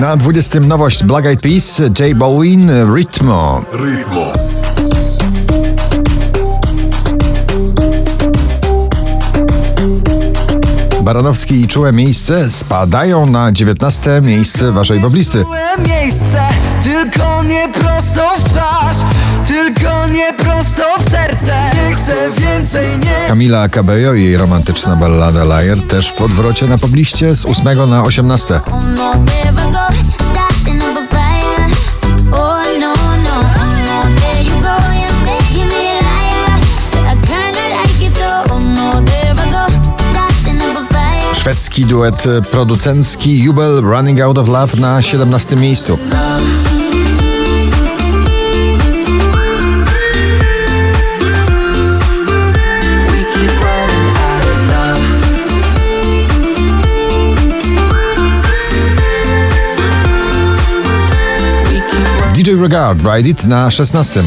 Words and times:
Na 0.00 0.16
20 0.16 0.60
nowość 0.60 1.04
Black 1.04 1.26
Eyed 1.26 1.42
Peas, 1.42 1.82
J 2.00 2.14
Balwin, 2.14 2.70
Ritmo. 2.94 3.62
Ritmo. 3.72 4.32
Baranowski 11.08 11.60
i 11.60 11.68
Czułe 11.68 11.92
Miejsce 11.92 12.50
spadają 12.50 13.26
na 13.26 13.52
19 13.52 14.20
miejsce 14.22 14.72
waszej 14.72 15.00
poblisty. 15.00 15.44
miejsce 15.88 16.48
Tylko 16.82 17.42
nie 17.42 17.68
prosto 17.68 18.34
w 18.38 18.44
twarz 18.44 18.96
Tylko 19.46 20.06
nie 20.06 20.32
prosto 20.32 20.82
w 21.00 21.10
serce 21.10 21.70
Nie 21.74 21.94
chcę 21.94 22.14
więcej, 22.30 22.88
nie 22.98 23.28
Kamila 23.28 23.68
Cabello 23.68 24.14
i 24.14 24.24
jej 24.24 24.36
romantyczna 24.36 24.96
ballada 24.96 25.44
Liar 25.44 25.78
też 25.88 26.08
w 26.08 26.12
podwrocie 26.12 26.66
na 26.66 26.78
pobliście 26.78 27.34
z 27.34 27.46
8 27.46 27.90
na 27.90 28.02
18. 28.02 28.60
Szwedzki 41.48 41.84
duet 41.84 42.28
producencki 42.50 43.42
Jubel 43.42 43.80
Running 43.80 44.20
Out 44.20 44.38
of 44.38 44.48
Love 44.48 44.80
na 44.80 45.02
17 45.02 45.56
miejscu. 45.56 45.98
DJ 62.34 62.50
Regard 62.50 63.06
Ride 63.14 63.28
It 63.28 63.44
na 63.44 63.70
16. 63.70 64.22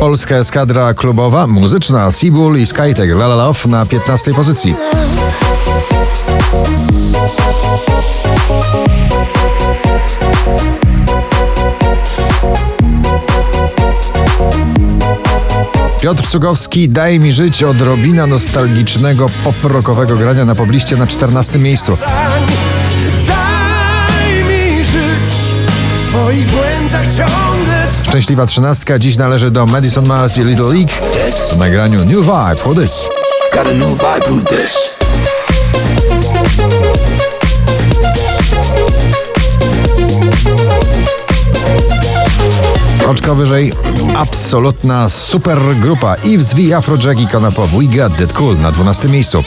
Polska 0.00 0.36
eskadra 0.36 0.94
klubowa, 0.94 1.46
muzyczna 1.46 2.10
Seabull 2.10 2.58
i 2.58 2.66
Skytech 2.66 3.10
La 3.10 3.26
La 3.26 3.36
Love 3.36 3.68
na 3.68 3.86
15 3.86 4.34
pozycji. 4.34 4.74
Piotr 16.00 16.28
Cugowski 16.28 16.88
Daj 16.88 17.20
mi 17.20 17.32
żyć 17.32 17.62
odrobina 17.62 18.26
nostalgicznego 18.26 19.26
pop-rockowego 19.44 20.16
grania 20.16 20.44
na 20.44 20.54
pobliście 20.54 20.96
na 20.96 21.06
14 21.06 21.58
miejscu. 21.58 21.98
Daj 23.26 24.44
mi 24.44 24.84
żyć 24.84 25.34
W 25.96 26.10
swoich 26.10 26.46
błędach 26.46 27.06
ciągle 27.16 27.69
Szczęśliwa 28.10 28.46
trzynastka. 28.46 28.98
Dziś 28.98 29.16
należy 29.16 29.50
do 29.50 29.66
Madison 29.66 30.06
Mars 30.06 30.38
i 30.38 30.44
Little 30.44 30.74
League 30.74 30.92
w 31.52 31.56
nagraniu 31.56 32.04
New 32.04 32.20
Vibe. 32.20 32.56
For 32.56 32.76
This. 32.76 33.08
Got 33.52 33.66
a 33.66 33.72
new 33.72 33.88
vibe 33.88 34.36
with 34.36 34.48
this. 34.48 34.90
Oczko 43.08 43.34
wyżej. 43.34 43.72
Absolutna 44.16 45.08
super 45.08 45.58
grupa 45.80 46.14
Eves 46.14 46.54
V, 46.54 46.76
Afrojack 46.76 47.20
i 47.20 47.26
Konopop 47.26 47.70
We 47.70 48.02
Got 48.02 48.16
That 48.16 48.32
Cool 48.32 48.58
na 48.58 48.72
12 48.72 49.08
miejscu. 49.08 49.44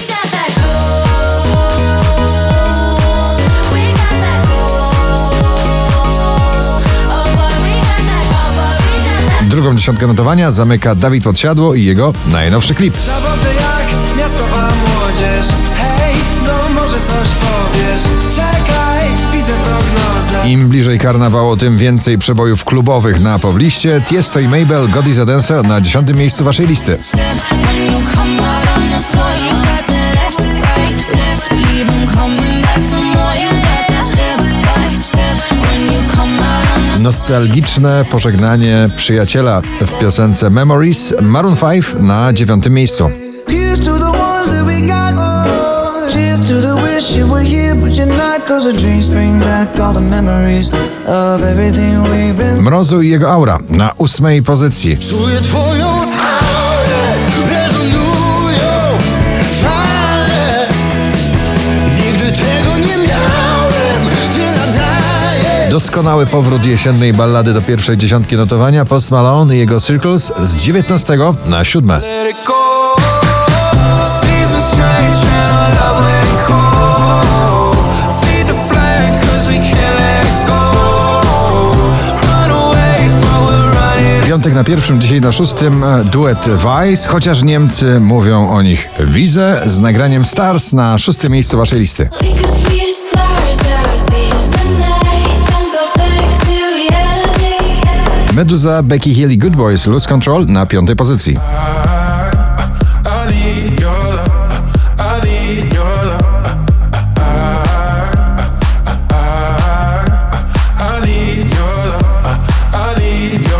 Dziesiątkę 9.77 10.07
notowania 10.07 10.51
zamyka 10.51 10.95
Dawid 10.95 11.23
Podsiadło 11.23 11.75
i 11.75 11.83
jego 11.85 12.13
najnowszy 12.31 12.75
klip. 12.75 12.93
Zawodzę 12.97 13.47
jak 13.55 14.17
miastowa 14.17 14.69
młodzież 14.69 15.45
Hej, 15.75 16.15
no 16.45 16.81
może 16.81 16.95
coś 16.95 17.27
powiesz 17.29 18.03
Czekaj, 18.35 19.07
widzę 19.33 19.53
prognozę 19.53 20.49
Im 20.49 20.67
bliżej 20.69 20.99
karnawału, 20.99 21.57
tym 21.57 21.77
więcej 21.77 22.17
przebojów 22.17 22.65
klubowych 22.65 23.19
na 23.19 23.39
pobliście. 23.39 24.01
Tiesto 24.07 24.39
i 24.39 24.47
Mabel, 24.47 24.89
God 24.89 25.07
is 25.07 25.19
a 25.19 25.25
Dancer 25.25 25.67
na 25.67 25.81
10 25.81 26.13
miejscu 26.15 26.43
waszej 26.43 26.67
listy. 26.67 26.97
step 26.97 27.21
when 27.49 27.85
you 27.85 28.07
come 28.15 28.39
out 28.39 28.77
on 28.77 28.87
the 28.89 28.99
floor. 28.99 29.31
You 29.45 29.55
got 29.57 29.87
the 29.87 29.93
left, 29.93 30.39
right, 30.39 31.09
left, 31.11 31.51
leave 31.51 31.89
'em 31.89 32.07
coming 32.07 32.52
Nostalgiczne 37.03 38.05
pożegnanie 38.11 38.87
przyjaciela 38.97 39.61
w 39.61 39.99
piosence 39.99 40.49
Memories 40.49 41.13
Maroon 41.21 41.55
5 41.55 41.85
na 41.99 42.33
9 42.33 42.69
miejscu. 42.69 43.09
Mrozu 52.61 53.01
i 53.01 53.09
jego 53.09 53.31
aura 53.31 53.59
na 53.69 53.97
8 53.97 54.43
pozycji. 54.43 54.97
Czuję 54.97 55.41
twoją 55.41 55.92
Doskonały 65.83 66.25
powrót 66.25 66.65
jesiennej 66.65 67.13
ballady 67.13 67.53
do 67.53 67.61
pierwszej 67.61 67.97
dziesiątki 67.97 68.35
notowania 68.35 68.85
Post 68.85 69.11
Malone 69.11 69.55
i 69.55 69.59
jego 69.59 69.79
Circles 69.79 70.33
z 70.43 70.55
19 70.55 71.17
na 71.45 71.63
7. 71.65 72.01
Let 72.01 72.29
it 72.29 72.47
go 72.47 72.95
Seasons 74.21 74.75
change 74.75 75.17
and 75.37 75.51
our 75.51 75.69
love 75.75 76.01
ain't 76.07 76.47
cold 76.47 77.75
Feed 78.21 78.47
the 78.47 78.53
flame 78.53 79.19
cause 79.21 79.47
we 79.47 79.57
can't 79.57 79.99
let 79.99 80.47
go 80.47 80.61
Run 82.27 82.51
away 82.51 83.09
while 83.21 83.45
we're 83.47 83.71
running 83.71 84.25
Piątek 84.27 84.53
na 84.53 84.63
pierwszym, 84.63 85.01
dzisiaj 85.01 85.21
na 85.21 85.31
szóstym 85.31 85.83
e, 85.83 86.03
duet 86.03 86.49
Vice, 86.49 87.07
chociaż 87.09 87.43
Niemcy 87.43 87.99
mówią 87.99 88.49
o 88.49 88.61
nich 88.61 88.89
Wize 88.99 89.61
z 89.65 89.79
nagraniem 89.79 90.25
Stars 90.25 90.73
na 90.73 90.97
szóstym 90.97 91.31
miejscu 91.31 91.57
waszej 91.57 91.79
listy. 91.79 92.09
Meduza, 98.33 98.83
Becky 98.83 99.13
Hill 99.13 99.31
i 99.31 99.37
Good 99.37 99.55
Boys 99.55 99.87
Lose 99.87 100.07
Control 100.07 100.45
na 100.47 100.65
piątej 100.65 100.95
pozycji. 100.95 101.37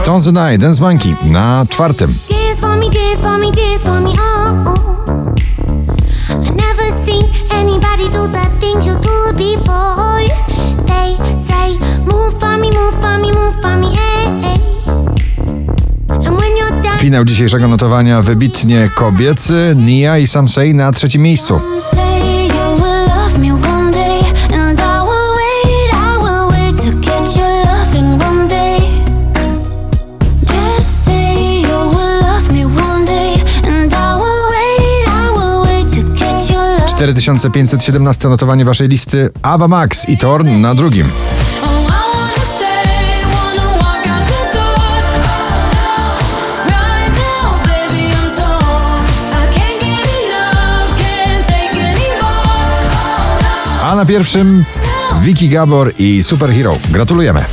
Tones 0.06 0.28
and 0.28 0.38
I, 0.54 0.58
Dance 0.58 0.82
Monkey 0.82 1.16
na 1.24 1.66
czwartym. 1.70 2.16
Oh. 4.18 4.70
oh. 4.70 4.84
Anybody 7.52 8.10
do 8.10 8.28
the 8.28 8.46
things 8.60 8.88
you 8.88 8.96
do 8.96 9.34
before. 9.38 10.28
They 10.86 11.16
say, 11.40 11.78
move 12.06 12.40
for 12.40 12.58
me, 12.58 12.72
move 12.72 12.83
Finał 17.14 17.26
dzisiejszego 17.26 17.68
notowania 17.68 18.22
wybitnie 18.22 18.90
kobiecy, 18.96 19.74
Nia 19.76 20.18
i 20.18 20.28
Sam 20.28 20.50
Say 20.50 20.74
na 20.74 20.92
trzecim 20.92 21.22
miejscu. 21.22 21.62
say 21.92 22.52
you 22.52 22.76
will 22.76 23.08
love 23.08 23.40
me 23.40 23.54
one 23.54 23.92
day, 23.92 24.20
and 24.58 24.82
I 24.82 25.04
will 25.04 25.36
wait, 25.36 25.94
I 25.94 26.18
will 26.24 26.54
na 54.04 54.08
pierwszym 54.08 54.66
Vicky 55.22 55.48
Gabor 55.48 55.94
i 56.00 56.24
Superhero. 56.24 56.78
Gratulujemy. 56.90 57.46